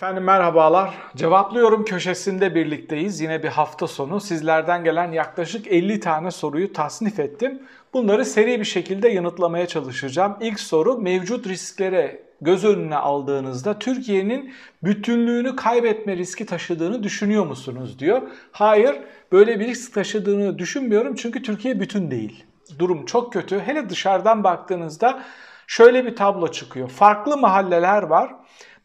[0.00, 0.94] Efendim merhabalar.
[1.16, 3.20] Cevaplıyorum köşesinde birlikteyiz.
[3.20, 7.62] Yine bir hafta sonu sizlerden gelen yaklaşık 50 tane soruyu tasnif ettim.
[7.92, 10.36] Bunları seri bir şekilde yanıtlamaya çalışacağım.
[10.40, 18.22] İlk soru mevcut risklere göz önüne aldığınızda Türkiye'nin bütünlüğünü kaybetme riski taşıdığını düşünüyor musunuz diyor.
[18.52, 18.96] Hayır,
[19.32, 22.44] böyle bir risk taşıdığını düşünmüyorum çünkü Türkiye bütün değil.
[22.78, 23.60] Durum çok kötü.
[23.60, 25.22] Hele dışarıdan baktığınızda
[25.66, 26.88] şöyle bir tablo çıkıyor.
[26.88, 28.34] Farklı mahalleler var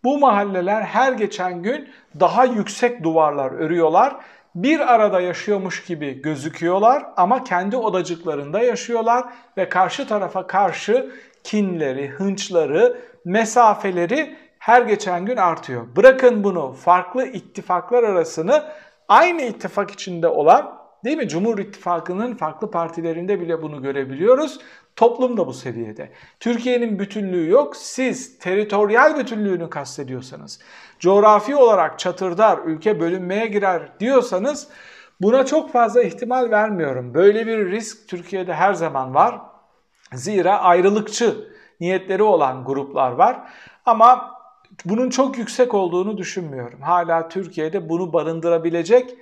[0.05, 4.15] bu mahalleler her geçen gün daha yüksek duvarlar örüyorlar.
[4.55, 9.23] Bir arada yaşıyormuş gibi gözüküyorlar ama kendi odacıklarında yaşıyorlar
[9.57, 11.11] ve karşı tarafa karşı
[11.43, 15.95] kinleri, hınçları, mesafeleri her geçen gün artıyor.
[15.95, 18.63] Bırakın bunu farklı ittifaklar arasını
[19.07, 21.27] aynı ittifak içinde olan değil mi?
[21.27, 24.59] Cumhur İttifakı'nın farklı partilerinde bile bunu görebiliyoruz.
[24.95, 26.11] Toplum da bu seviyede.
[26.39, 27.75] Türkiye'nin bütünlüğü yok.
[27.75, 30.59] Siz teritoryal bütünlüğünü kastediyorsanız,
[30.99, 34.67] coğrafi olarak çatırdar, ülke bölünmeye girer diyorsanız
[35.21, 37.13] buna çok fazla ihtimal vermiyorum.
[37.13, 39.41] Böyle bir risk Türkiye'de her zaman var.
[40.13, 41.47] Zira ayrılıkçı
[41.79, 43.39] niyetleri olan gruplar var.
[43.85, 44.35] Ama
[44.85, 46.81] bunun çok yüksek olduğunu düşünmüyorum.
[46.81, 49.15] Hala Türkiye'de bunu barındırabilecek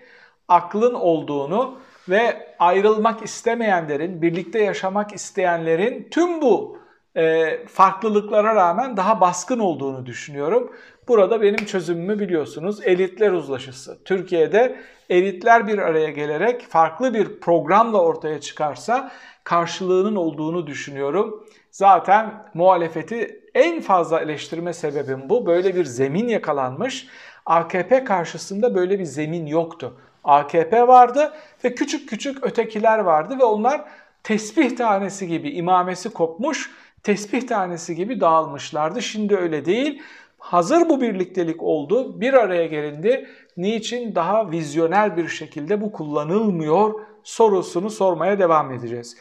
[0.47, 1.77] aklın olduğunu
[2.09, 6.77] ve ayrılmak istemeyenlerin, birlikte yaşamak isteyenlerin tüm bu
[7.15, 10.71] e, farklılıklara rağmen daha baskın olduğunu düşünüyorum.
[11.07, 14.03] Burada benim çözümümü biliyorsunuz elitler uzlaşısı.
[14.03, 14.75] Türkiye'de
[15.09, 19.11] elitler bir araya gelerek farklı bir programla ortaya çıkarsa
[19.43, 21.47] karşılığının olduğunu düşünüyorum.
[21.71, 25.45] Zaten muhalefeti en fazla eleştirme sebebim bu.
[25.45, 27.07] Böyle bir zemin yakalanmış.
[27.45, 29.97] AKP karşısında böyle bir zemin yoktu.
[30.23, 33.85] AKP vardı ve küçük küçük ötekiler vardı ve onlar
[34.23, 36.71] tesbih tanesi gibi imamesi kopmuş,
[37.03, 39.01] tesbih tanesi gibi dağılmışlardı.
[39.01, 40.01] Şimdi öyle değil.
[40.39, 43.27] Hazır bu birliktelik oldu, bir araya gelindi.
[43.57, 46.93] Niçin daha vizyoner bir şekilde bu kullanılmıyor
[47.23, 49.17] sorusunu sormaya devam edeceğiz.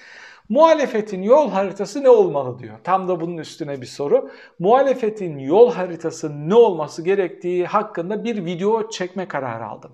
[0.48, 2.75] Muhalefetin yol haritası ne olmalı diyor.
[2.84, 4.31] Tam da bunun üstüne bir soru.
[4.59, 9.93] Muhalefetin yol haritası ne olması gerektiği hakkında bir video çekme kararı aldım.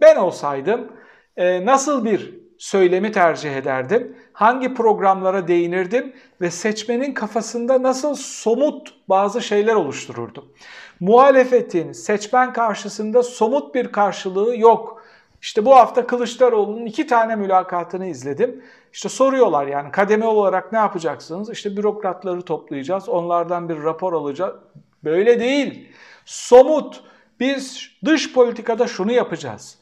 [0.00, 0.92] Ben olsaydım
[1.36, 4.16] e, nasıl bir söylemi tercih ederdim?
[4.32, 10.44] Hangi programlara değinirdim ve seçmenin kafasında nasıl somut bazı şeyler oluştururdum?
[11.00, 15.02] Muhalefetin seçmen karşısında somut bir karşılığı yok.
[15.42, 18.64] İşte bu hafta Kılıçdaroğlu'nun iki tane mülakatını izledim.
[18.92, 21.50] İşte soruyorlar yani kademe olarak ne yapacaksınız?
[21.50, 24.54] İşte bürokratları toplayacağız, onlardan bir rapor alacağız.
[25.04, 25.88] Böyle değil.
[26.24, 27.02] Somut.
[27.40, 29.79] Biz dış politikada şunu yapacağız.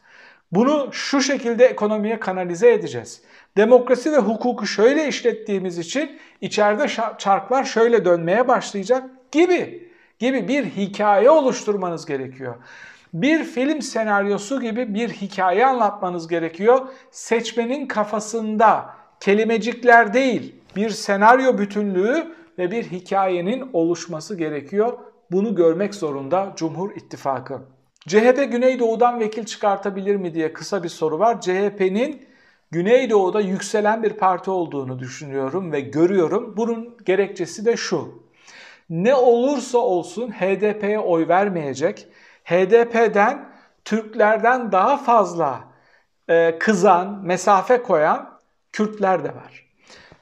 [0.52, 3.22] Bunu şu şekilde ekonomiye kanalize edeceğiz.
[3.56, 6.88] Demokrasi ve hukuku şöyle işlettiğimiz için içeride
[7.18, 9.88] çarklar şöyle dönmeye başlayacak gibi
[10.18, 12.54] gibi bir hikaye oluşturmanız gerekiyor.
[13.14, 16.88] Bir film senaryosu gibi bir hikaye anlatmanız gerekiyor.
[17.10, 24.98] Seçmenin kafasında kelimecikler değil, bir senaryo bütünlüğü ve bir hikayenin oluşması gerekiyor.
[25.30, 27.77] Bunu görmek zorunda Cumhur İttifakı.
[28.08, 31.40] CHP Güneydoğu'dan vekil çıkartabilir mi diye kısa bir soru var.
[31.40, 32.28] CHP'nin
[32.70, 36.54] Güneydoğu'da yükselen bir parti olduğunu düşünüyorum ve görüyorum.
[36.56, 38.22] Bunun gerekçesi de şu.
[38.90, 42.06] Ne olursa olsun HDP'ye oy vermeyecek.
[42.44, 43.48] HDP'den
[43.84, 45.60] Türklerden daha fazla
[46.28, 48.38] e, kızan, mesafe koyan
[48.72, 49.68] Kürtler de var.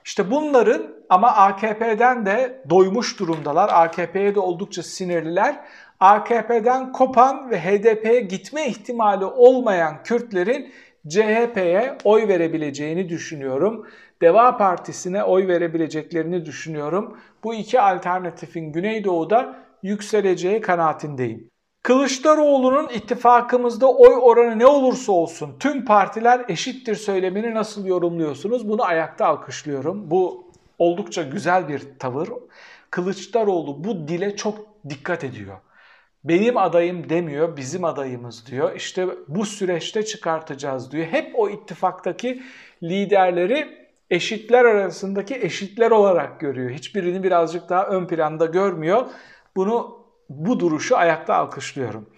[0.04, 3.70] İşte bunların ama AKP'den de doymuş durumdalar.
[3.72, 5.60] AKP'ye de oldukça sinirliler.
[6.01, 10.73] AKP'den kopan ve HDP'ye gitme ihtimali olmayan Kürtlerin
[11.09, 13.87] CHP'ye oy verebileceğini düşünüyorum.
[14.23, 17.19] Deva Partisi'ne oy verebileceklerini düşünüyorum.
[17.45, 21.51] Bu iki alternatifin Güneydoğu'da yükseleceği kanaatindeyim.
[21.83, 28.69] Kılıçdaroğlu'nun ittifakımızda oy oranı ne olursa olsun tüm partiler eşittir söylemini nasıl yorumluyorsunuz?
[28.69, 30.11] Bunu ayakta alkışlıyorum.
[30.11, 30.45] Bu
[30.78, 32.28] oldukça güzel bir tavır.
[32.91, 34.59] Kılıçdaroğlu bu dile çok
[34.89, 35.57] dikkat ediyor
[36.28, 38.77] benim adayım demiyor, bizim adayımız diyor.
[38.77, 41.07] İşte bu süreçte çıkartacağız diyor.
[41.07, 42.43] Hep o ittifaktaki
[42.83, 46.71] liderleri eşitler arasındaki eşitler olarak görüyor.
[46.71, 49.07] Hiçbirini birazcık daha ön planda görmüyor.
[49.57, 52.11] Bunu bu duruşu ayakta alkışlıyorum.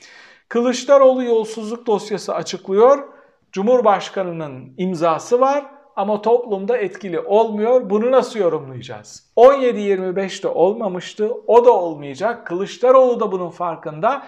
[0.49, 3.09] Kılıçdaroğlu yolsuzluk dosyası açıklıyor.
[3.53, 7.91] Cumhurbaşkanının imzası var ama toplumda etkili olmuyor.
[7.91, 9.27] Bunu nasıl yorumlayacağız?
[9.37, 12.47] 17-25'te olmamıştı, o da olmayacak.
[12.47, 14.27] Kılıçdaroğlu da bunun farkında.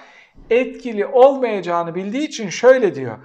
[0.50, 3.18] Etkili olmayacağını bildiği için şöyle diyor.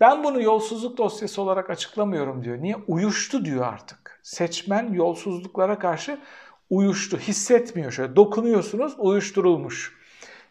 [0.00, 2.62] Ben bunu yolsuzluk dosyası olarak açıklamıyorum diyor.
[2.62, 2.76] Niye?
[2.88, 4.20] Uyuştu diyor artık.
[4.22, 6.18] Seçmen yolsuzluklara karşı
[6.70, 8.16] uyuştu, hissetmiyor şöyle.
[8.16, 9.96] Dokunuyorsunuz, uyuşturulmuş.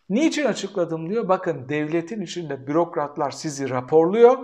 [0.10, 1.28] Niçin açıkladım diyor.
[1.28, 4.38] Bakın devletin içinde bürokratlar sizi raporluyor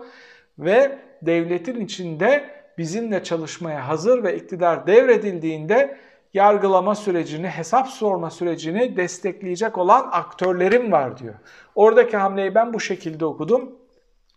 [0.60, 5.98] ve devletin içinde bizimle çalışmaya hazır ve iktidar devredildiğinde
[6.34, 11.36] yargılama sürecini, hesap sorma sürecini destekleyecek olan aktörlerim var diyor.
[11.76, 13.72] Oradaki hamleyi ben bu şekilde okudum.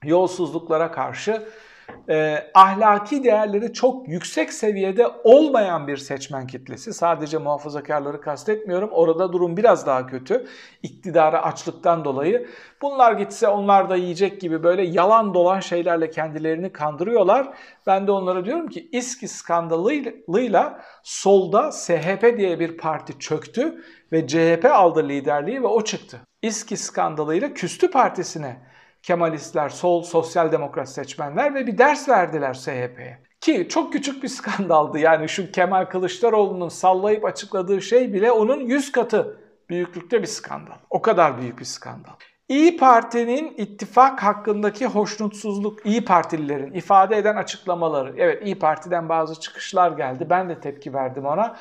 [0.04, 1.48] Yolsuzluklara karşı
[2.08, 6.92] e, ahlaki değerleri çok yüksek seviyede olmayan bir seçmen kitlesi.
[6.92, 8.90] Sadece muhafazakarları kastetmiyorum.
[8.92, 10.46] Orada durum biraz daha kötü.
[10.82, 12.48] İktidara açlıktan dolayı.
[12.82, 17.48] Bunlar gitse onlar da yiyecek gibi böyle yalan dolan şeylerle kendilerini kandırıyorlar.
[17.86, 24.64] Ben de onlara diyorum ki İSKİ skandalıyla solda SHP diye bir parti çöktü ve CHP
[24.64, 26.20] aldı liderliği ve o çıktı.
[26.42, 28.67] İSKİ skandalıyla küstü partisine
[29.02, 33.18] Kemalistler, sol, sosyal demokrat seçmenler ve bir ders verdiler SHP'ye.
[33.40, 38.92] Ki çok küçük bir skandaldı yani şu Kemal Kılıçdaroğlu'nun sallayıp açıkladığı şey bile onun 100
[38.92, 40.76] katı büyüklükte bir skandal.
[40.90, 42.12] O kadar büyük bir skandal.
[42.48, 48.14] İyi Parti'nin ittifak hakkındaki hoşnutsuzluk, İyi Partililerin ifade eden açıklamaları.
[48.16, 50.26] Evet İyi Parti'den bazı çıkışlar geldi.
[50.30, 51.56] Ben de tepki verdim ona.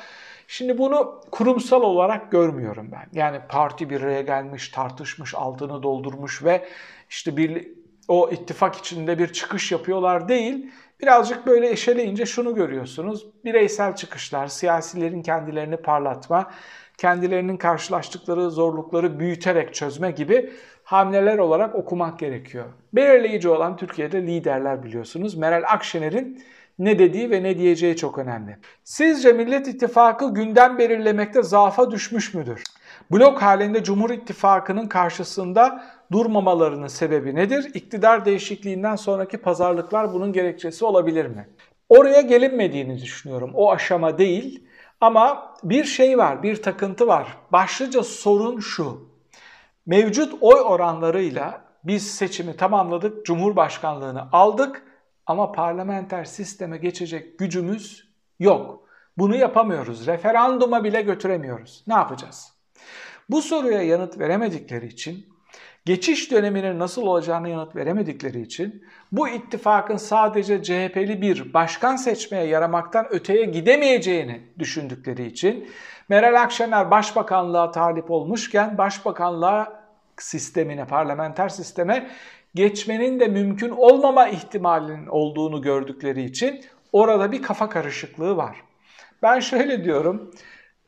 [0.47, 3.19] Şimdi bunu kurumsal olarak görmüyorum ben.
[3.19, 6.67] Yani parti bir araya gelmiş, tartışmış, altını doldurmuş ve
[7.09, 7.67] işte bir
[8.07, 10.71] o ittifak içinde bir çıkış yapıyorlar değil.
[11.01, 13.27] Birazcık böyle eşeleyince şunu görüyorsunuz.
[13.45, 16.51] Bireysel çıkışlar, siyasilerin kendilerini parlatma,
[16.97, 20.53] kendilerinin karşılaştıkları zorlukları büyüterek çözme gibi
[20.83, 22.65] hamleler olarak okumak gerekiyor.
[22.93, 25.35] Belirleyici olan Türkiye'de liderler biliyorsunuz.
[25.35, 26.43] Meral Akşener'in
[26.79, 28.57] ne dediği ve ne diyeceği çok önemli.
[28.83, 32.63] Sizce Millet İttifakı gündem belirlemekte zaafa düşmüş müdür?
[33.11, 37.71] Blok halinde Cumhur İttifakı'nın karşısında durmamalarının sebebi nedir?
[37.73, 41.47] İktidar değişikliğinden sonraki pazarlıklar bunun gerekçesi olabilir mi?
[41.89, 43.51] Oraya gelinmediğini düşünüyorum.
[43.53, 44.63] O aşama değil.
[45.01, 47.37] Ama bir şey var, bir takıntı var.
[47.51, 49.09] Başlıca sorun şu.
[49.85, 54.83] Mevcut oy oranlarıyla biz seçimi tamamladık, Cumhurbaşkanlığını aldık
[55.27, 58.07] ama parlamenter sisteme geçecek gücümüz
[58.39, 58.87] yok.
[59.17, 60.07] Bunu yapamıyoruz.
[60.07, 61.83] Referanduma bile götüremiyoruz.
[61.87, 62.53] Ne yapacağız?
[63.29, 65.25] Bu soruya yanıt veremedikleri için,
[65.85, 73.07] geçiş döneminin nasıl olacağını yanıt veremedikleri için bu ittifakın sadece CHP'li bir başkan seçmeye yaramaktan
[73.09, 75.69] öteye gidemeyeceğini düşündükleri için
[76.09, 79.87] Meral Akşener başbakanlığa talip olmuşken başbakanlığa
[80.17, 82.09] sistemine, parlamenter sisteme
[82.57, 88.63] geçmenin de mümkün olmama ihtimalinin olduğunu gördükleri için orada bir kafa karışıklığı var.
[89.23, 90.31] Ben şöyle diyorum,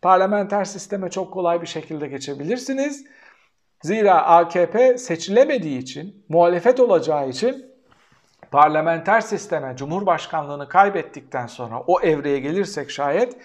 [0.01, 3.06] parlamenter sisteme çok kolay bir şekilde geçebilirsiniz.
[3.83, 7.66] Zira AKP seçilemediği için, muhalefet olacağı için
[8.51, 13.38] parlamenter sisteme, cumhurbaşkanlığını kaybettikten sonra o evreye gelirsek şayet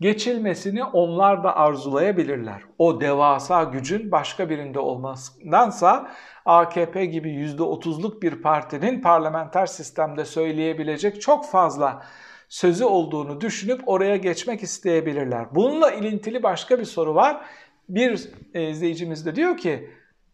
[0.00, 2.62] geçilmesini onlar da arzulayabilirler.
[2.78, 6.10] O devasa gücün başka birinde olmasındansa
[6.44, 12.02] AKP gibi %30'luk bir partinin parlamenter sistemde söyleyebilecek çok fazla
[12.48, 15.54] sözü olduğunu düşünüp oraya geçmek isteyebilirler.
[15.54, 17.40] Bununla ilintili başka bir soru var.
[17.88, 19.90] Bir e, izleyicimiz de diyor ki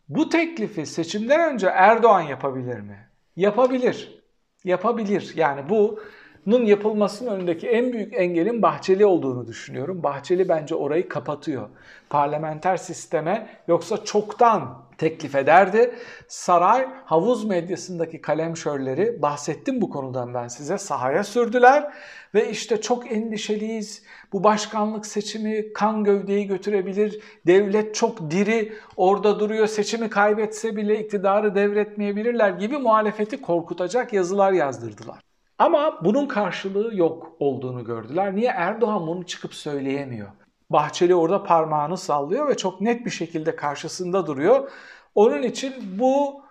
[0.08, 3.08] bu teklifi seçimden önce Erdoğan yapabilir mi?
[3.36, 4.22] Yapabilir.
[4.64, 5.32] Yapabilir.
[5.36, 6.00] Yani bu
[6.46, 10.02] bunun yapılmasının önündeki en büyük engelin Bahçeli olduğunu düşünüyorum.
[10.02, 11.68] Bahçeli bence orayı kapatıyor.
[12.10, 15.94] Parlamenter sisteme yoksa çoktan teklif ederdi.
[16.28, 21.92] Saray havuz medyasındaki kalemşörleri bahsettim bu konudan ben size sahaya sürdüler
[22.34, 24.02] ve işte çok endişeliyiz.
[24.32, 27.20] Bu başkanlık seçimi kan gövdeyi götürebilir.
[27.46, 29.66] Devlet çok diri orada duruyor.
[29.66, 35.33] Seçimi kaybetse bile iktidarı devretmeyebilirler gibi muhalefeti korkutacak yazılar yazdırdılar.
[35.58, 38.36] Ama bunun karşılığı yok olduğunu gördüler.
[38.36, 40.28] Niye Erdoğan bunu çıkıp söyleyemiyor?
[40.70, 44.70] Bahçeli orada parmağını sallıyor ve çok net bir şekilde karşısında duruyor.
[45.14, 46.42] Onun için bu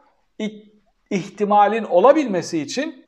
[1.10, 3.06] ihtimalin olabilmesi için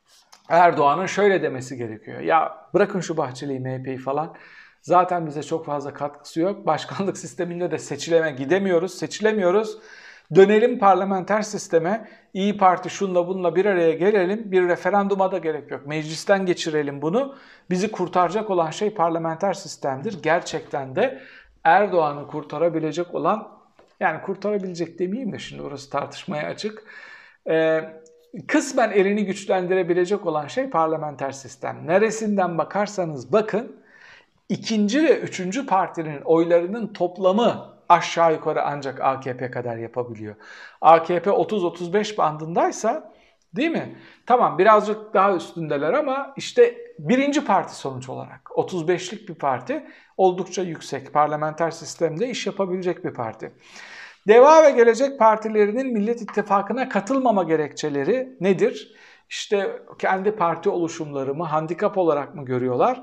[0.48, 2.20] Erdoğan'ın şöyle demesi gerekiyor.
[2.20, 4.34] Ya bırakın şu Bahçeli'yi, MHP'yi falan.
[4.82, 6.66] Zaten bize çok fazla katkısı yok.
[6.66, 9.78] Başkanlık sisteminde de seçileme gidemiyoruz, seçilemiyoruz.
[10.34, 12.08] Dönelim parlamenter sisteme.
[12.34, 14.52] İyi Parti şunla bununla bir araya gelelim.
[14.52, 15.86] Bir referanduma da gerek yok.
[15.86, 17.34] Meclisten geçirelim bunu.
[17.70, 20.22] Bizi kurtaracak olan şey parlamenter sistemdir.
[20.22, 21.22] Gerçekten de
[21.64, 23.48] Erdoğan'ı kurtarabilecek olan
[24.00, 26.82] yani kurtarabilecek demeyeyim de şimdi orası tartışmaya açık.
[27.48, 27.80] Ee,
[28.46, 31.86] kısmen elini güçlendirebilecek olan şey parlamenter sistem.
[31.86, 33.76] Neresinden bakarsanız bakın
[34.48, 40.34] ikinci ve üçüncü partinin oylarının toplamı aşağı yukarı ancak AKP kadar yapabiliyor.
[40.80, 43.12] AKP 30-35 bandındaysa
[43.56, 43.98] değil mi?
[44.26, 51.12] Tamam birazcık daha üstündeler ama işte birinci parti sonuç olarak 35'lik bir parti oldukça yüksek
[51.12, 53.52] parlamenter sistemde iş yapabilecek bir parti.
[54.28, 58.94] Deva ve Gelecek Partilerinin Millet İttifakı'na katılmama gerekçeleri nedir?
[59.28, 63.02] İşte kendi parti oluşumları mı, handikap olarak mı görüyorlar?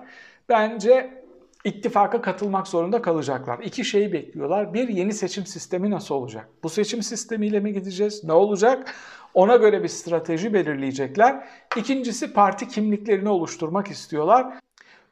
[0.50, 1.23] Bence
[1.64, 3.60] ittifaka katılmak zorunda kalacaklar.
[3.60, 4.74] İki şeyi bekliyorlar.
[4.74, 6.50] Bir, yeni seçim sistemi nasıl olacak?
[6.64, 8.24] Bu seçim sistemiyle mi gideceğiz?
[8.24, 8.96] Ne olacak?
[9.34, 11.48] Ona göre bir strateji belirleyecekler.
[11.78, 14.60] İkincisi parti kimliklerini oluşturmak istiyorlar.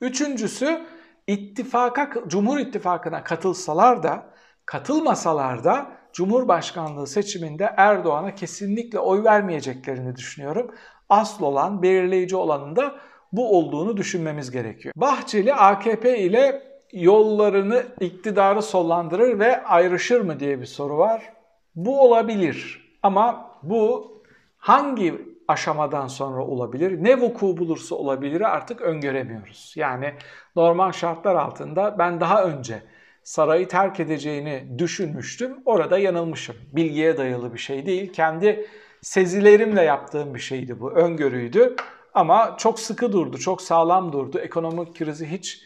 [0.01, 0.81] Üçüncüsü
[1.27, 4.25] ittifaka, Cumhur İttifakı'na katılsalar da
[4.65, 10.71] katılmasalar da Cumhurbaşkanlığı seçiminde Erdoğan'a kesinlikle oy vermeyeceklerini düşünüyorum.
[11.09, 12.95] Asıl olan, belirleyici olanın da
[13.31, 14.93] bu olduğunu düşünmemiz gerekiyor.
[14.97, 16.61] Bahçeli AKP ile
[16.93, 21.33] yollarını iktidarı sollandırır ve ayrışır mı diye bir soru var.
[21.75, 24.11] Bu olabilir ama bu
[24.57, 29.73] hangi aşamadan sonra olabilir, ne vuku bulursa olabilir artık öngöremiyoruz.
[29.75, 30.13] Yani
[30.55, 32.81] normal şartlar altında ben daha önce
[33.23, 35.57] sarayı terk edeceğini düşünmüştüm.
[35.65, 36.55] Orada yanılmışım.
[36.73, 38.13] Bilgiye dayalı bir şey değil.
[38.13, 38.67] Kendi
[39.01, 40.91] sezilerimle yaptığım bir şeydi bu.
[40.91, 41.75] Öngörüydü.
[42.13, 44.39] Ama çok sıkı durdu, çok sağlam durdu.
[44.39, 45.61] Ekonomik krizi hiç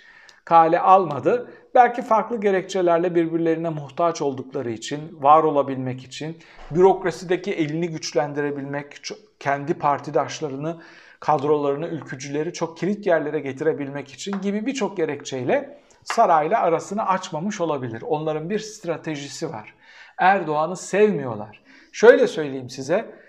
[0.45, 1.51] kale almadı.
[1.75, 6.37] Belki farklı gerekçelerle birbirlerine muhtaç oldukları için, var olabilmek için,
[6.71, 9.01] bürokrasideki elini güçlendirebilmek,
[9.39, 10.81] kendi partidaşlarını,
[11.19, 18.01] kadrolarını, ülkücüleri çok kilit yerlere getirebilmek için gibi birçok gerekçeyle sarayla arasını açmamış olabilir.
[18.01, 19.73] Onların bir stratejisi var.
[20.17, 21.61] Erdoğan'ı sevmiyorlar.
[21.91, 23.24] Şöyle söyleyeyim size.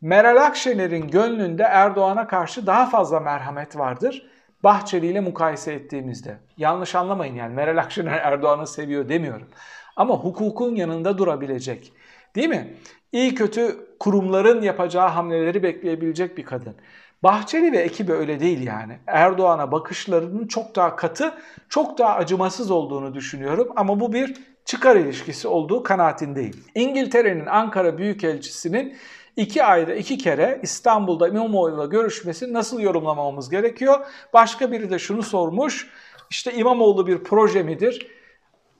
[0.00, 4.26] Meral Akşener'in gönlünde Erdoğan'a karşı daha fazla merhamet vardır.
[4.64, 6.36] Bahçeli ile mukayese ettiğimizde.
[6.56, 9.48] Yanlış anlamayın yani Meral Akşener Erdoğan'ı seviyor demiyorum.
[9.96, 11.92] Ama hukukun yanında durabilecek.
[12.36, 12.74] Değil mi?
[13.12, 16.74] İyi kötü kurumların yapacağı hamleleri bekleyebilecek bir kadın.
[17.22, 18.98] Bahçeli ve ekibi öyle değil yani.
[19.06, 21.34] Erdoğan'a bakışlarının çok daha katı,
[21.68, 26.64] çok daha acımasız olduğunu düşünüyorum ama bu bir çıkar ilişkisi olduğu kanaatindeyim.
[26.74, 28.96] İngiltere'nin Ankara Büyükelçisi'nin
[29.38, 34.06] iki ayda iki kere İstanbul'da İmamoğlu'yla görüşmesi nasıl yorumlamamız gerekiyor?
[34.32, 35.90] Başka biri de şunu sormuş,
[36.30, 38.06] işte İmamoğlu bir proje midir?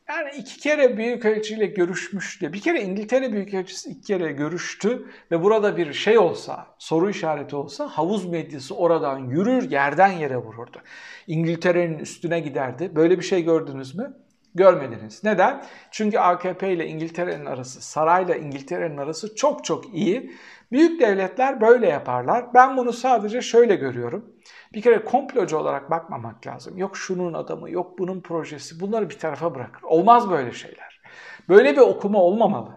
[0.09, 2.53] Yani iki kere Büyükelçiyle görüşmüş diye.
[2.53, 7.89] Bir kere İngiltere Büyükelçisi iki kere görüştü ve burada bir şey olsa, soru işareti olsa
[7.89, 10.79] havuz medyası oradan yürür yerden yere vururdu.
[11.27, 12.97] İngiltere'nin üstüne giderdi.
[12.97, 14.17] Böyle bir şey gördünüz mü?
[14.55, 15.25] Görmediniz.
[15.25, 15.65] Neden?
[15.91, 20.33] Çünkü AKP ile İngiltere'nin arası, sarayla İngiltere'nin arası çok çok iyi.
[20.73, 22.55] Büyük devletler böyle yaparlar.
[22.55, 24.25] Ben bunu sadece şöyle görüyorum.
[24.73, 26.79] Bir kere komplocu olarak bakmamak lazım.
[26.79, 28.81] Yok şunun adamı, yok bunun projesi.
[28.81, 29.83] Bunları bir tarafa bırakır.
[29.83, 31.01] Olmaz böyle şeyler.
[31.49, 32.71] Böyle bir okuma olmamalı.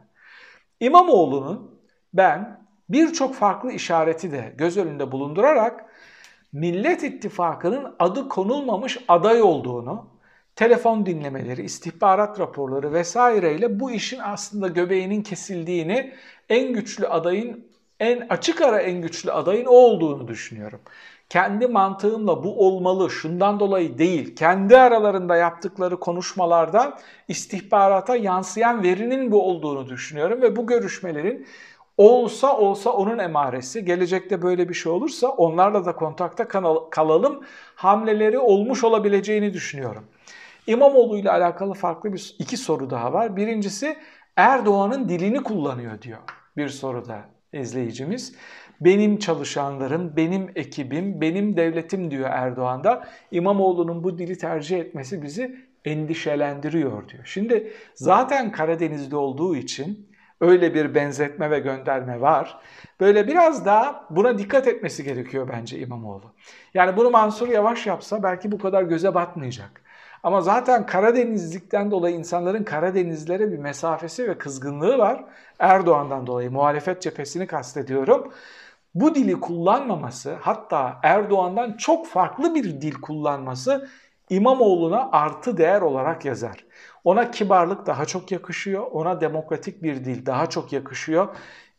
[0.80, 1.82] İmamoğlu'nun
[2.14, 5.86] ben birçok farklı işareti de göz önünde bulundurarak
[6.52, 10.08] Millet İttifakı'nın adı konulmamış aday olduğunu,
[10.56, 16.14] telefon dinlemeleri, istihbarat raporları vesaireyle bu işin aslında göbeğinin kesildiğini,
[16.50, 17.66] en güçlü adayın,
[18.00, 20.80] en açık ara en güçlü adayın o olduğunu düşünüyorum.
[21.30, 29.50] Kendi mantığımla bu olmalı, şundan dolayı değil, kendi aralarında yaptıkları konuşmalarda istihbarata yansıyan verinin bu
[29.50, 31.48] olduğunu düşünüyorum ve bu görüşmelerin
[32.10, 36.48] olsa olsa onun emaresi, gelecekte böyle bir şey olursa onlarla da kontakta
[36.90, 37.44] kalalım,
[37.76, 40.04] hamleleri olmuş olabileceğini düşünüyorum.
[40.68, 43.36] İmamoğlu ile alakalı farklı bir iki soru daha var.
[43.36, 43.98] Birincisi
[44.38, 46.20] Erdoğan'ın dilini kullanıyor diyor
[46.58, 47.22] bir soruda
[47.54, 48.36] izleyicimiz
[48.82, 53.08] benim çalışanlarım, benim ekibim, benim devletim diyor Erdoğan da.
[53.32, 55.56] İmamoğlu'nun bu dili tercih etmesi bizi
[55.86, 57.26] endişelendiriyor diyor.
[57.26, 60.11] Şimdi zaten Karadeniz'de olduğu için
[60.42, 62.58] öyle bir benzetme ve gönderme var.
[63.00, 66.34] Böyle biraz daha buna dikkat etmesi gerekiyor bence İmamoğlu.
[66.74, 69.82] Yani bunu Mansur Yavaş yapsa belki bu kadar göze batmayacak.
[70.24, 75.24] Ama zaten Karadenizlikten dolayı insanların Karadenizlere bir mesafesi ve kızgınlığı var.
[75.60, 78.32] Erdoğan'dan dolayı muhalefet cephesini kastediyorum
[78.96, 83.90] bu dili kullanmaması hatta Erdoğan'dan çok farklı bir dil kullanması
[84.32, 86.66] İmamoğlu'na artı değer olarak yazar.
[87.04, 91.28] Ona kibarlık daha çok yakışıyor, ona demokratik bir dil daha çok yakışıyor.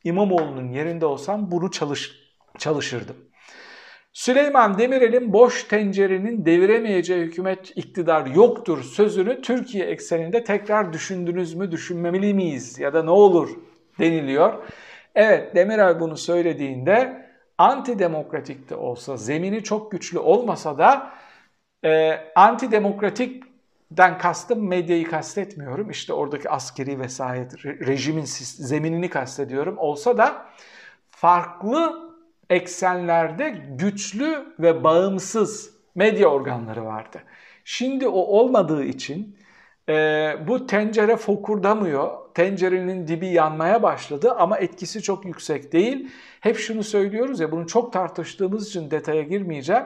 [0.04, 2.12] İmamoğlu'nun yerinde olsam bunu çalış,
[2.58, 3.16] çalışırdım.
[4.12, 12.34] Süleyman Demirel'in boş tencerenin deviremeyeceği hükümet iktidar yoktur sözünü Türkiye ekseninde tekrar düşündünüz mü, düşünmemeli
[12.34, 13.50] miyiz ya da ne olur
[13.98, 14.52] deniliyor.
[15.14, 17.26] Evet Demirel bunu söylediğinde
[17.58, 21.21] antidemokratik de olsa, zemini çok güçlü olmasa da
[21.84, 25.90] e, antidemokratikten kastım medyayı kastetmiyorum.
[25.90, 29.78] İşte oradaki askeri vesayet, rejimin zeminini kastediyorum.
[29.78, 30.46] Olsa da
[31.10, 32.12] farklı
[32.50, 37.22] eksenlerde güçlü ve bağımsız medya organları vardı.
[37.64, 39.36] Şimdi o olmadığı için
[39.88, 39.94] e,
[40.48, 46.10] bu tencere fokurdamıyor Tencerenin dibi yanmaya başladı ama etkisi çok yüksek değil.
[46.40, 49.84] Hep şunu söylüyoruz ya bunu çok tartıştığımız için detaya girmeyeceğim.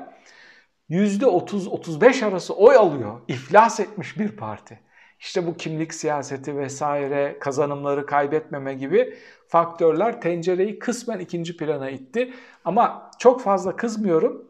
[0.90, 3.20] %30-35 arası oy alıyor.
[3.28, 4.80] İflas etmiş bir parti.
[5.20, 12.32] İşte bu kimlik siyaseti vesaire kazanımları kaybetmeme gibi faktörler tencereyi kısmen ikinci plana itti.
[12.64, 14.44] Ama çok fazla kızmıyorum.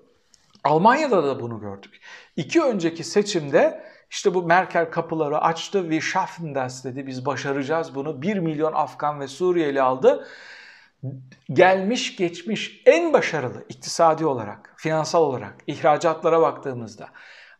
[0.64, 2.00] Almanya'da da bunu gördük.
[2.36, 5.80] İki önceki seçimde işte bu Merkel kapıları açtı.
[5.82, 7.06] We schaffen das dedi.
[7.06, 8.22] Biz başaracağız bunu.
[8.22, 10.26] 1 milyon Afgan ve Suriyeli aldı.
[11.52, 17.08] Gelmiş geçmiş en başarılı iktisadi olarak, finansal olarak ihracatlara baktığımızda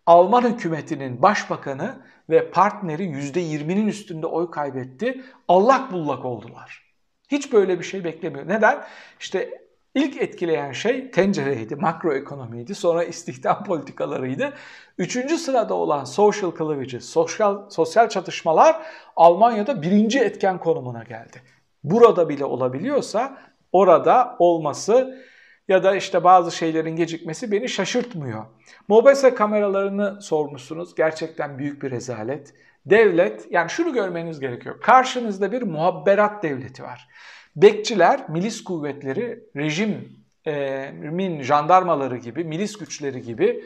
[0.06, 5.24] Alman hükümetinin başbakanı ve partneri %20'nin üstünde oy kaybetti.
[5.48, 6.82] Allak bullak oldular.
[7.28, 8.48] Hiç böyle bir şey beklemiyor.
[8.48, 8.84] Neden?
[9.20, 14.54] İşte ilk etkileyen şey tencereydi, makroekonomiydi, sonra istihdam politikalarıydı.
[14.98, 18.82] Üçüncü sırada olan social cleavages, sosyal, sosyal çatışmalar
[19.16, 21.42] Almanya'da birinci etken konumuna geldi.
[21.86, 23.38] Burada bile olabiliyorsa
[23.72, 25.24] orada olması
[25.68, 28.44] ya da işte bazı şeylerin gecikmesi beni şaşırtmıyor.
[28.88, 30.94] Mobese kameralarını sormuşsunuz.
[30.94, 32.54] Gerçekten büyük bir rezalet.
[32.86, 34.80] Devlet, yani şunu görmeniz gerekiyor.
[34.80, 37.08] Karşınızda bir muhabberat devleti var.
[37.56, 43.64] Bekçiler, milis kuvvetleri, rejimin jandarmaları gibi, milis güçleri gibi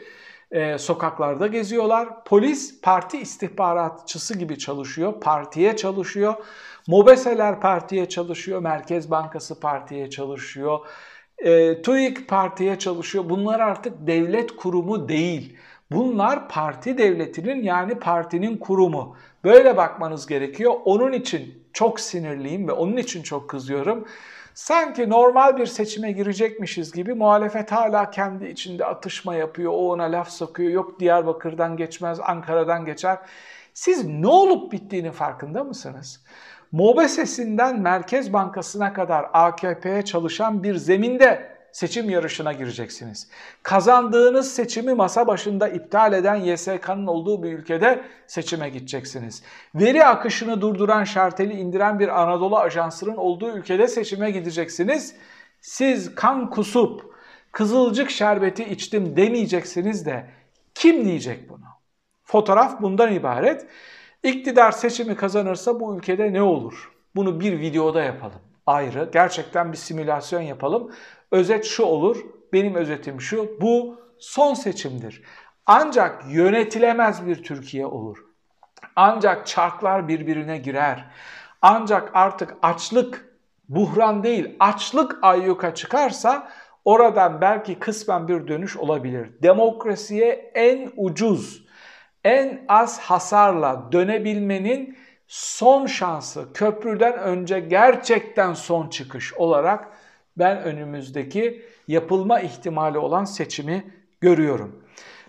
[0.51, 2.23] e, sokaklarda geziyorlar.
[2.23, 6.33] Polis parti istihbaratçısı gibi çalışıyor, partiye çalışıyor.
[6.87, 10.79] Mobeseler partiye çalışıyor, Merkez Bankası partiye çalışıyor.
[11.37, 13.29] E, TÜİK partiye çalışıyor.
[13.29, 15.57] Bunlar artık devlet kurumu değil.
[15.91, 19.15] Bunlar parti devletinin yani partinin kurumu.
[19.43, 20.73] Böyle bakmanız gerekiyor.
[20.85, 24.07] Onun için çok sinirliyim ve onun için çok kızıyorum.
[24.53, 29.71] Sanki normal bir seçime girecekmişiz gibi muhalefet hala kendi içinde atışma yapıyor.
[29.71, 30.71] O ona laf sokuyor.
[30.71, 33.17] Yok Diyarbakır'dan geçmez, Ankara'dan geçer.
[33.73, 36.23] Siz ne olup bittiğinin farkında mısınız?
[36.71, 43.27] MOBESE'sinden Merkez Bankası'na kadar AKP'ye çalışan bir zeminde seçim yarışına gireceksiniz.
[43.63, 49.43] Kazandığınız seçimi masa başında iptal eden YSK'nın olduğu bir ülkede seçime gideceksiniz.
[49.75, 55.15] Veri akışını durduran şarteli indiren bir Anadolu Ajansı'nın olduğu ülkede seçime gideceksiniz.
[55.61, 57.15] Siz kan kusup
[57.51, 60.25] kızılcık şerbeti içtim demeyeceksiniz de
[60.75, 61.65] kim diyecek bunu?
[62.23, 63.65] Fotoğraf bundan ibaret.
[64.23, 66.91] İktidar seçimi kazanırsa bu ülkede ne olur?
[67.15, 68.39] Bunu bir videoda yapalım.
[68.65, 69.09] Ayrı.
[69.13, 70.91] Gerçekten bir simülasyon yapalım.
[71.31, 72.17] Özet şu olur.
[72.53, 73.61] Benim özetim şu.
[73.61, 75.23] Bu son seçimdir.
[75.65, 78.17] Ancak yönetilemez bir Türkiye olur.
[78.95, 81.05] Ancak çarklar birbirine girer.
[81.61, 83.25] Ancak artık açlık
[83.69, 86.51] buhran değil açlık ayyuka çıkarsa
[86.85, 89.29] oradan belki kısmen bir dönüş olabilir.
[89.41, 91.65] Demokrasiye en ucuz,
[92.23, 99.87] en az hasarla dönebilmenin son şansı, köprüden önce gerçekten son çıkış olarak
[100.37, 103.83] ben önümüzdeki yapılma ihtimali olan seçimi
[104.21, 104.85] görüyorum.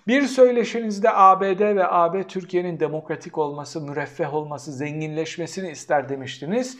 [0.06, 6.78] Bir söyleşinizde ABD ve AB Türkiye'nin demokratik olması, müreffeh olması, zenginleşmesini ister demiştiniz.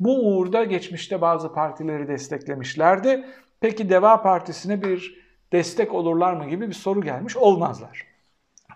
[0.00, 3.24] Bu uğurda geçmişte bazı partileri desteklemişlerdi.
[3.60, 7.36] Peki Deva Partisi'ne bir destek olurlar mı gibi bir soru gelmiş.
[7.36, 8.06] Olmazlar.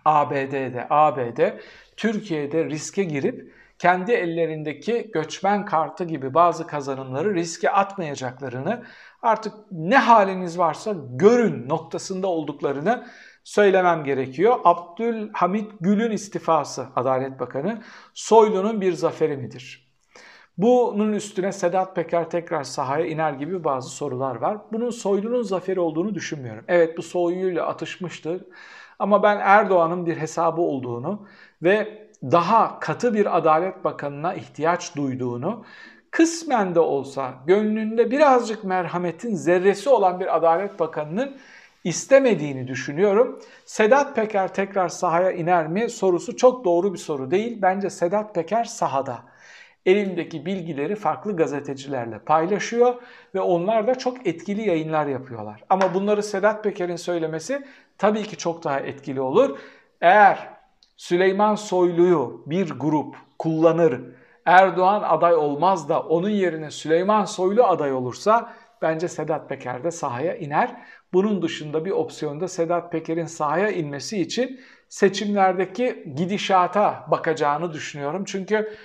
[0.05, 1.41] ABD'de, ABD
[1.97, 8.85] Türkiye'de riske girip kendi ellerindeki göçmen kartı gibi bazı kazanımları riske atmayacaklarını
[9.23, 13.07] artık ne haliniz varsa görün noktasında olduklarını
[13.45, 14.57] söylemem gerekiyor.
[14.65, 17.83] Abdülhamit Gül'ün istifası Adalet Bakanı
[18.15, 19.89] Soylu'nun bir zaferi midir?
[20.59, 24.59] Bunun üstüne Sedat Peker tekrar sahaya iner gibi bazı sorular var.
[24.73, 26.65] Bunun Soylu'nun zaferi olduğunu düşünmüyorum.
[26.69, 28.49] Evet bu Soylu'yla atışmıştı
[28.99, 31.27] ama ben Erdoğan'ın bir hesabı olduğunu
[31.63, 35.65] ve daha katı bir Adalet Bakanı'na ihtiyaç duyduğunu,
[36.11, 41.37] kısmen de olsa gönlünde birazcık merhametin zerresi olan bir Adalet Bakanı'nın
[41.85, 43.41] istemediğini düşünüyorum.
[43.65, 47.59] Sedat Peker tekrar sahaya iner mi sorusu çok doğru bir soru değil.
[47.63, 49.19] Bence Sedat Peker sahada.
[49.87, 52.95] Elindeki bilgileri farklı gazetecilerle paylaşıyor
[53.35, 55.65] ve onlar da çok etkili yayınlar yapıyorlar.
[55.71, 57.65] Ama bunları Sedat Peker'in söylemesi
[57.99, 59.59] tabii ki çok daha etkili olur.
[60.01, 60.58] Eğer
[60.99, 64.01] Süleyman Soylu'yu bir grup kullanır,
[64.45, 70.37] Erdoğan aday olmaz da onun yerine Süleyman Soylu aday olursa bence Sedat Peker de sahaya
[70.37, 70.77] iner.
[71.13, 78.25] Bunun dışında bir opsiyonda Sedat Peker'in sahaya inmesi için seçimlerdeki gidişata bakacağını düşünüyorum.
[78.27, 78.77] Çünkü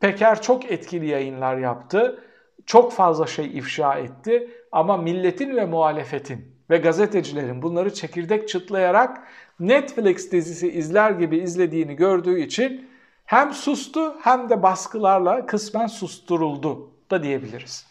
[0.00, 2.24] Peker çok etkili yayınlar yaptı.
[2.66, 9.22] Çok fazla şey ifşa etti ama milletin ve muhalefetin ve gazetecilerin bunları çekirdek çıtlayarak
[9.60, 12.88] Netflix dizisi izler gibi izlediğini gördüğü için
[13.24, 17.86] Hem sustu hem de baskılarla kısmen susturuldu da diyebiliriz.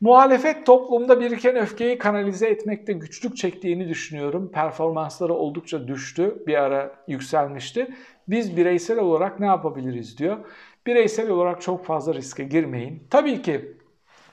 [0.00, 4.50] Muhalefet toplumda biriken öfkeyi kanalize etmekte güçlük çektiğini düşünüyorum.
[4.52, 6.42] Performansları oldukça düştü.
[6.46, 7.94] Bir ara yükselmişti.
[8.28, 10.36] Biz bireysel olarak ne yapabiliriz diyor.
[10.86, 13.02] Bireysel olarak çok fazla riske girmeyin.
[13.10, 13.76] Tabii ki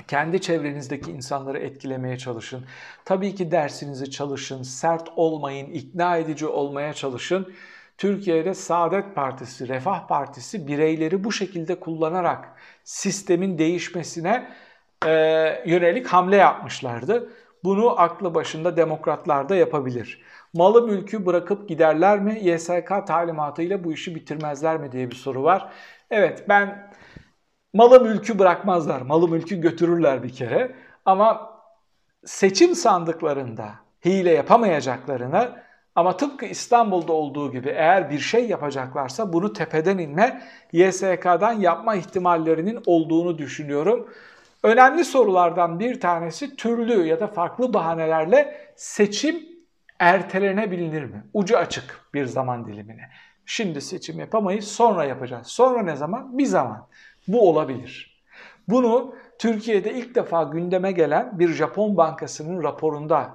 [0.09, 2.65] kendi çevrenizdeki insanları etkilemeye çalışın.
[3.05, 7.53] Tabii ki dersinizi çalışın, sert olmayın, ikna edici olmaya çalışın.
[7.97, 12.49] Türkiye'de Saadet Partisi, Refah Partisi bireyleri bu şekilde kullanarak
[12.83, 14.49] sistemin değişmesine
[15.05, 15.11] e,
[15.65, 17.29] yönelik hamle yapmışlardı.
[17.63, 20.21] Bunu aklı başında demokratlar da yapabilir.
[20.53, 22.39] Malı mülkü bırakıp giderler mi?
[22.41, 25.71] YSK talimatıyla bu işi bitirmezler mi diye bir soru var.
[26.11, 26.89] Evet ben
[27.73, 29.01] malı mülkü bırakmazlar.
[29.01, 30.75] Malı mülkü götürürler bir kere.
[31.05, 31.59] Ama
[32.25, 33.69] seçim sandıklarında
[34.05, 35.63] hile yapamayacaklarını
[35.95, 42.79] ama tıpkı İstanbul'da olduğu gibi eğer bir şey yapacaklarsa bunu tepeden inme YSK'dan yapma ihtimallerinin
[42.85, 44.09] olduğunu düşünüyorum.
[44.63, 49.49] Önemli sorulardan bir tanesi türlü ya da farklı bahanelerle seçim
[49.99, 51.23] ertelenebilir mi?
[51.33, 53.09] Ucu açık bir zaman dilimine.
[53.45, 55.47] Şimdi seçim yapamayız, sonra yapacağız.
[55.47, 56.37] Sonra ne zaman?
[56.37, 56.87] Bir zaman.
[57.29, 58.23] Bu olabilir.
[58.67, 63.31] Bunu Türkiye'de ilk defa gündeme gelen bir Japon bankasının raporunda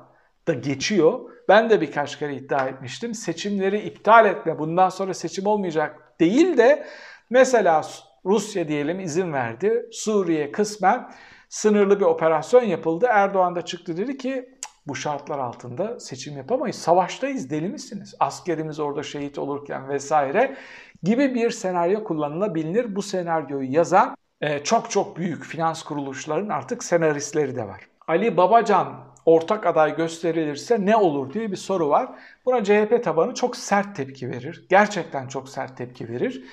[0.48, 1.20] da geçiyor.
[1.48, 3.14] Ben de birkaç kere iddia etmiştim.
[3.14, 6.86] Seçimleri iptal etme, bundan sonra seçim olmayacak değil de
[7.30, 7.82] mesela
[8.24, 9.86] Rusya diyelim izin verdi.
[9.92, 11.10] Suriye kısmen
[11.48, 13.06] sınırlı bir operasyon yapıldı.
[13.10, 16.76] Erdoğan da çıktı dedi ki bu şartlar altında seçim yapamayız.
[16.76, 18.14] Savaştayız deli misiniz?
[18.20, 20.56] Askerimiz orada şehit olurken vesaire
[21.04, 22.96] gibi bir senaryo kullanılabilir.
[22.96, 27.80] Bu senaryoyu yazan e, çok çok büyük finans kuruluşların artık senaristleri de var.
[28.08, 28.94] Ali Babacan
[29.26, 32.08] ortak aday gösterilirse ne olur diye bir soru var.
[32.46, 34.66] Buna CHP tabanı çok sert tepki verir.
[34.70, 36.44] Gerçekten çok sert tepki verir.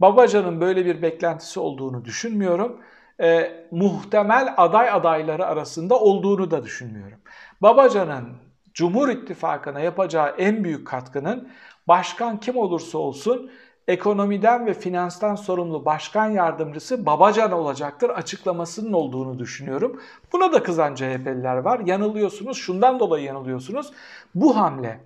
[0.00, 2.80] Babacan'ın böyle bir beklentisi olduğunu düşünmüyorum.
[3.20, 7.18] E, muhtemel aday adayları arasında olduğunu da düşünmüyorum.
[7.62, 8.28] Babacan'ın
[8.74, 11.48] Cumhur İttifakı'na yapacağı en büyük katkının
[11.88, 13.50] başkan kim olursa olsun
[13.88, 20.00] ekonomiden ve finanstan sorumlu başkan yardımcısı Babacan olacaktır açıklamasının olduğunu düşünüyorum.
[20.32, 21.80] Buna da kızan CHP'liler var.
[21.80, 22.58] Yanılıyorsunuz.
[22.58, 23.92] Şundan dolayı yanılıyorsunuz.
[24.34, 25.00] Bu hamle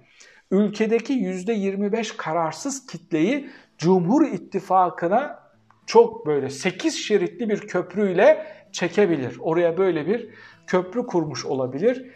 [0.50, 5.42] ülkedeki %25 kararsız kitleyi Cumhur İttifakı'na
[5.86, 9.36] çok böyle 8 şeritli bir köprüyle çekebilir.
[9.40, 10.28] Oraya böyle bir
[10.66, 12.10] köprü kurmuş olabilir.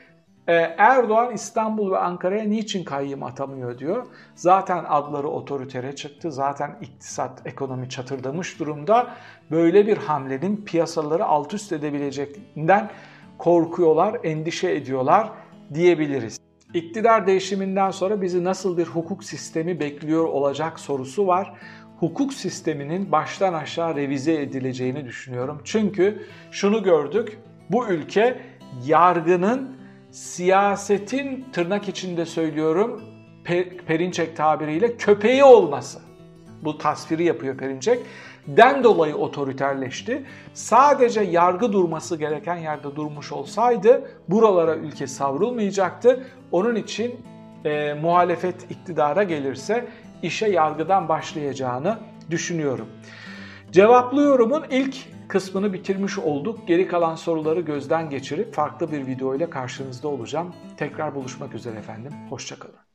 [0.48, 4.06] Ee, Erdoğan İstanbul ve Ankara'ya niçin kayyım atamıyor diyor.
[4.34, 6.32] Zaten adları otoritere çıktı.
[6.32, 9.06] Zaten iktisat, ekonomi çatırdamış durumda.
[9.50, 12.90] Böyle bir hamlenin piyasaları alt üst edebileceğinden
[13.38, 15.30] korkuyorlar, endişe ediyorlar
[15.74, 16.40] diyebiliriz.
[16.74, 21.54] İktidar değişiminden sonra bizi nasıl bir hukuk sistemi bekliyor olacak sorusu var.
[22.00, 25.60] Hukuk sisteminin baştan aşağı revize edileceğini düşünüyorum.
[25.64, 27.38] Çünkü şunu gördük.
[27.70, 28.40] Bu ülke
[28.86, 29.75] yargının
[30.16, 33.02] siyasetin tırnak içinde söylüyorum
[33.86, 35.98] Perinçek tabiriyle köpeği olması.
[36.64, 37.98] Bu tasviri yapıyor Perinçek.
[38.46, 40.26] Den dolayı otoriterleşti.
[40.54, 46.26] Sadece yargı durması gereken yerde durmuş olsaydı buralara ülke savrulmayacaktı.
[46.52, 47.20] Onun için
[47.64, 49.88] e, muhalefet iktidara gelirse
[50.22, 51.98] işe yargıdan başlayacağını
[52.30, 52.88] düşünüyorum.
[53.72, 54.96] Cevaplı yorumun ilk
[55.28, 56.68] kısmını bitirmiş olduk.
[56.68, 60.54] Geri kalan soruları gözden geçirip farklı bir video ile karşınızda olacağım.
[60.76, 62.12] Tekrar buluşmak üzere efendim.
[62.30, 62.85] Hoşçakalın.